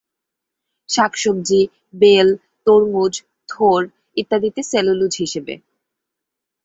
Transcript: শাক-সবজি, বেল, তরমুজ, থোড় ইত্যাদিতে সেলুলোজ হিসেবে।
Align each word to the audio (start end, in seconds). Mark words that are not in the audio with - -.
শাক-সবজি, 0.89 1.61
বেল, 1.93 2.27
তরমুজ, 2.67 3.13
থোড় 3.49 3.85
ইত্যাদিতে 4.17 4.61
সেলুলোজ 4.63 5.13
হিসেবে। 5.15 5.53